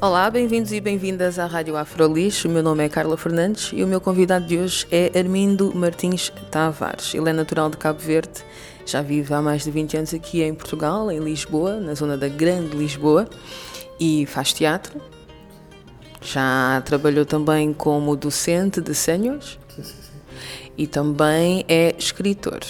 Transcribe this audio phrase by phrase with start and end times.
[0.00, 2.44] Olá, bem-vindos e bem-vindas à Rádio Afrolis.
[2.44, 6.32] O meu nome é Carla Fernandes e o meu convidado de hoje é Armindo Martins
[6.52, 7.12] Tavares.
[7.14, 8.44] Ele é natural de Cabo Verde,
[8.86, 12.28] já vive há mais de 20 anos aqui em Portugal, em Lisboa, na zona da
[12.28, 13.28] Grande Lisboa,
[13.98, 15.02] e faz teatro.
[16.22, 19.58] Já trabalhou também como docente de séniores
[20.76, 22.60] e também é escritor.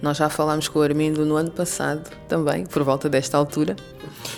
[0.00, 3.76] Nós já falámos com o Armindo no ano passado também, por volta desta altura.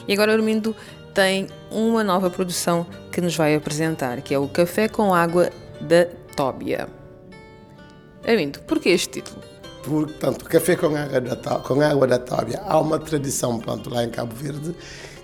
[0.09, 0.75] E agora o Armindo
[1.15, 6.07] tem uma nova produção que nos vai apresentar, que é o Café com Água da
[6.37, 6.89] Tóbia.
[8.27, 9.43] Armindo, porquê este título?
[9.85, 12.63] Portanto, Café com Água da, com água da Tóbia.
[12.65, 14.75] Há uma tradição pronto, lá em Cabo Verde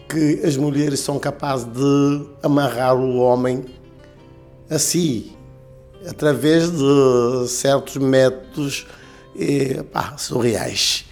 [0.08, 3.64] que as mulheres são capazes de amarrar o homem
[4.70, 5.36] a si,
[6.08, 8.86] através de certos métodos
[9.38, 11.04] eh, pá, surreais.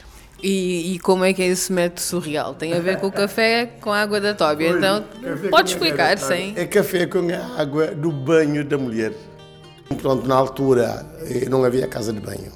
[0.42, 2.54] E, e, como é que é esse método surreal?
[2.54, 4.68] Tem a ver com o café com a água da Tóbia.
[4.68, 5.04] Então,
[5.50, 6.52] pode explicar, sim.
[6.56, 9.12] É café com a água do banho da mulher.
[10.00, 12.52] Pronto, na altura eh, não havia casa de banho.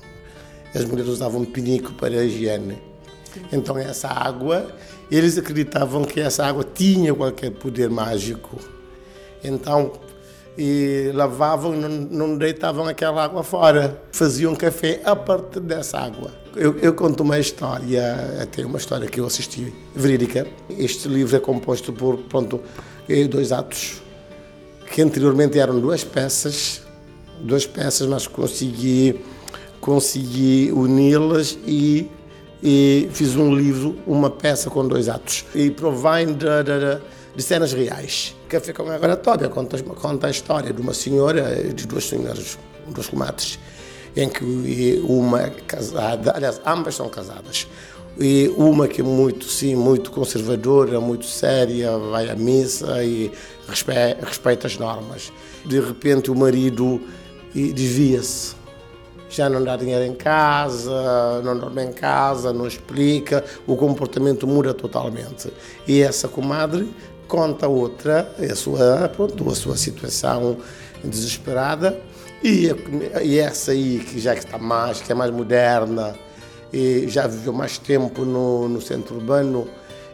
[0.75, 2.79] As mulheres usavam pinico para a higiene.
[3.53, 4.71] Então, essa água,
[5.11, 8.59] eles acreditavam que essa água tinha qualquer poder mágico.
[9.43, 9.93] Então,
[10.61, 13.99] e lavavam e não, não, deitavam aquela água fora.
[14.13, 16.31] Faziam café a partir dessa água.
[16.55, 20.47] Eu, eu, conto uma história, até uma história que eu assisti, verídica.
[20.69, 22.61] Este livro é composto por pronto,
[23.31, 24.03] dois atos,
[24.93, 26.83] que anteriormente eram duas peças,
[27.41, 29.19] duas peças, mas consegui,
[29.81, 32.07] consegui uni-las e,
[32.63, 35.47] e, fiz um livro, uma peça com dois atos.
[35.55, 36.45] E provém de,
[37.35, 38.35] de, cenas reais.
[38.49, 42.59] Café com Água Tóbia conta, conta a história de uma senhora, de duas senhoras,
[42.89, 43.59] duas comadres,
[44.17, 47.67] em que uma é casada, aliás, ambas são casadas.
[48.19, 53.33] E uma que é muito, sim, muito conservadora, muito séria, vai à missa e
[53.67, 55.33] respeita, respeita as normas.
[55.65, 57.01] De repente o marido
[57.55, 58.55] desvia-se.
[59.31, 64.75] Já não dá dinheiro em casa, não dorme em casa, não explica, o comportamento muda
[64.75, 65.53] totalmente.
[65.87, 66.93] E essa comadre
[67.31, 70.57] conta outra, a sua, pronto, a sua situação
[71.03, 71.99] desesperada,
[72.43, 72.69] e,
[73.23, 76.17] e essa aí, que já está mais, que é mais moderna,
[76.73, 79.69] e já viveu mais tempo no, no centro urbano,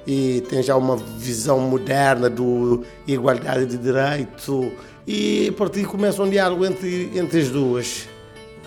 [0.06, 4.70] e tem já uma visão moderna do igualdade de direito,
[5.06, 8.06] e a partir começa um diálogo entre, entre as duas.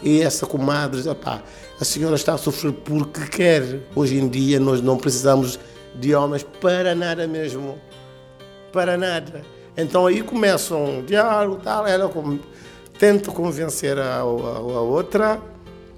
[0.02, 1.44] E essa comadre, opá,
[1.80, 3.82] a senhora está a sofrer porque quer.
[3.94, 5.60] Hoje em dia nós não precisamos
[5.94, 7.78] de homens para nada mesmo
[8.72, 9.42] para nada.
[9.78, 12.12] Então aí começam um diálogo, tal, ela
[12.98, 15.40] tenta convencer a, a, a, outra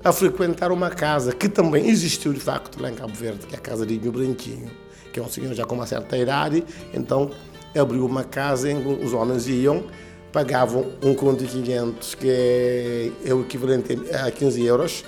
[0.04, 3.58] a frequentar uma casa que também existiu de facto lá em Cabo Verde, que é
[3.58, 4.70] a casa de Inho Branquinho,
[5.12, 7.32] que é um senhor já com uma certa idade, então
[7.76, 9.84] abriu uma casa em que os homens iam,
[10.32, 15.04] pagavam um conto de 500, que é, é o equivalente a 15 euros,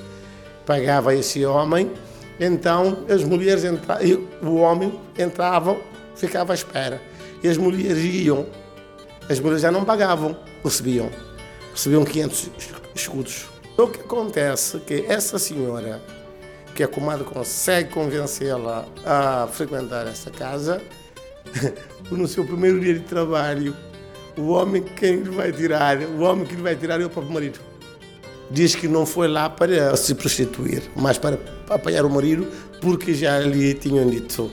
[0.66, 1.92] pagava esse homem,
[2.40, 5.78] então as mulheres entravam, o homem entrava,
[6.16, 7.13] ficava à espera
[7.44, 8.48] e as mulheres iam.
[9.30, 11.10] As mulheres já não pagavam, recebiam.
[11.72, 12.50] Recebiam 500
[12.96, 13.46] escudos.
[13.78, 16.02] O que acontece é que essa senhora,
[16.74, 20.82] que a comadre consegue convencê-la a frequentar essa casa,
[22.12, 23.76] no seu primeiro dia de trabalho,
[24.38, 27.34] o homem quem lhe vai tirar, o homem que lhe vai tirar é o próprio
[27.34, 27.60] marido.
[28.52, 31.40] Diz que não foi lá para se prostituir, mas para
[31.70, 32.48] apanhar o marido,
[32.80, 34.52] porque já lhe tinham dito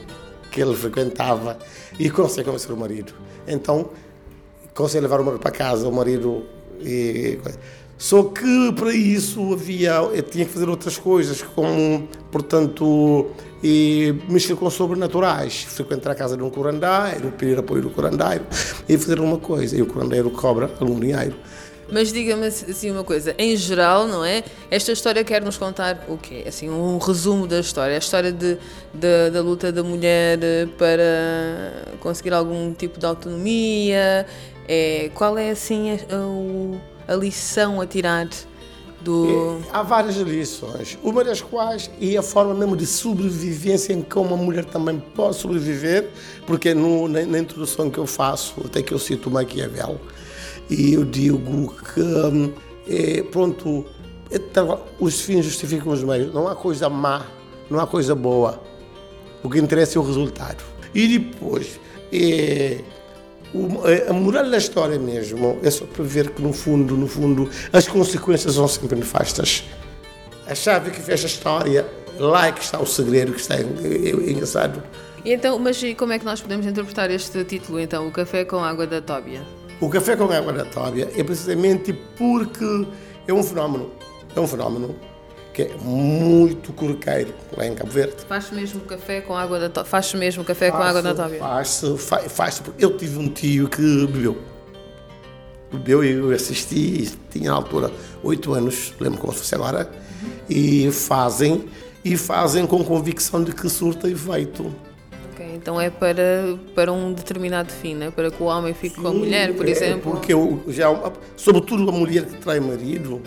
[0.50, 1.58] que ele frequentava
[1.98, 3.12] e convencer o marido.
[3.46, 3.90] Então,
[4.74, 6.44] consegue levar o marido para casa, o marido.
[6.80, 7.38] E...
[7.96, 13.26] Só que para isso havia, eu tinha que fazer outras coisas, como, portanto,
[13.62, 18.46] e mexer com sobrenaturais, frequentar a casa de um curandeiro, pedir apoio do curandeiro
[18.88, 19.76] e fazer uma coisa.
[19.76, 21.36] E o curandeiro cobra algum dinheiro.
[21.92, 24.44] Mas diga-me assim uma coisa, em geral, não é?
[24.70, 26.44] Esta história quer nos contar o quê?
[26.46, 28.56] Assim, um resumo da história, a história de,
[28.94, 30.38] de, da luta da mulher
[30.78, 34.26] para conseguir algum tipo de autonomia.
[34.68, 35.94] É, qual é assim a,
[37.08, 38.28] a, a lição a tirar
[39.00, 39.60] do...
[39.64, 44.18] É, há várias lições, uma das quais é a forma mesmo de sobrevivência em que
[44.18, 46.08] uma mulher também pode sobreviver,
[46.46, 49.98] porque no, na, na, introdução que eu faço, até que eu cito Maquiavel,
[50.68, 52.52] e eu digo que, hum,
[52.88, 53.84] é, pronto,
[54.30, 57.26] então, os fins justificam os meios, não há coisa má,
[57.68, 58.60] não há coisa boa,
[59.42, 60.62] o que interessa é o resultado.
[60.94, 61.80] E depois,
[62.12, 62.78] é,
[63.84, 67.50] é, a moral da história mesmo é só para ver que no fundo, no fundo,
[67.72, 69.64] as consequências são sempre nefastas.
[70.46, 71.86] A chave que fecha a história,
[72.18, 74.82] lá é que está o segredo, que está engraçado.
[75.24, 78.64] E então, mas como é que nós podemos interpretar este título, então, O Café com
[78.64, 79.59] Água da Tóbia?
[79.80, 82.86] O Café com Água da Tóbia é precisamente porque
[83.26, 83.90] é um fenómeno,
[84.36, 84.94] é um fenómeno
[85.54, 88.16] que é muito corriqueiro lá em Cabo Verde.
[88.28, 91.38] Faz mesmo café com água da Faz mesmo café com água da Tóbia?
[91.38, 94.36] Faz-se, faz Eu tive um tio que bebeu.
[95.72, 97.90] Bebeu e eu assisti, tinha na altura
[98.22, 99.90] oito anos, lembro como se fosse agora,
[100.46, 101.64] e fazem,
[102.04, 104.70] e fazem com convicção de que surta efeito.
[105.54, 108.10] Então é para, para um determinado fim, né?
[108.10, 110.12] para que o homem fique Sim, com a mulher, por é, exemplo?
[110.12, 110.88] Porque eu, já,
[111.36, 113.20] sobretudo a mulher que trai marido,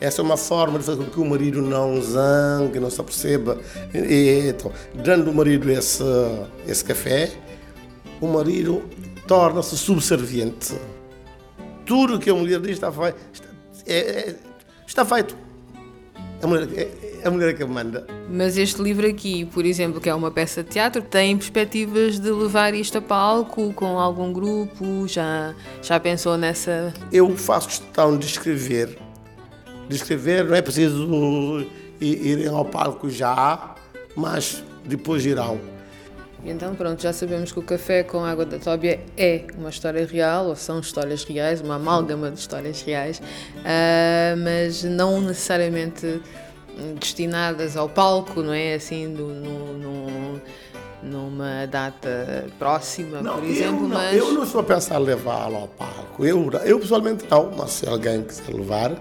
[0.00, 3.58] essa é uma forma de fazer com que o marido não zangue, não se aperceba.
[3.94, 6.02] E, então, dando o marido esse,
[6.66, 7.32] esse café,
[8.20, 8.82] o marido
[9.26, 10.74] torna-se subserviente.
[11.86, 13.16] Tudo que a mulher diz está feito.
[13.32, 13.48] Está,
[13.86, 14.36] é, é,
[14.86, 15.36] está feito.
[16.42, 18.06] A mulher, é, é a mulher que manda.
[18.30, 22.30] Mas este livro aqui, por exemplo, que é uma peça de teatro, tem perspectivas de
[22.30, 25.06] levar isto a palco com algum grupo?
[25.06, 26.92] Já, já pensou nessa?
[27.12, 29.06] Eu faço questão de escrever
[29.88, 31.66] de escrever, não é preciso
[32.00, 33.74] irem ao palco já,
[34.14, 35.60] mas depois irão.
[36.44, 40.46] Então, pronto, já sabemos que o Café com Água da Tóbia é uma história real,
[40.46, 46.20] ou são histórias reais, uma amálgama de histórias reais, uh, mas não necessariamente
[46.98, 48.74] destinadas ao palco, não é?
[48.74, 50.40] Assim, do, no, no,
[51.02, 53.84] numa data próxima, não, por exemplo.
[53.84, 54.16] Eu não, mas...
[54.16, 56.24] eu não estou a pensar levá-lo ao palco.
[56.24, 58.92] Eu, eu pessoalmente não, mas se alguém quiser levar,